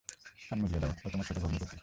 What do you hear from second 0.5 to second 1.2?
মলিয়া দাও, ও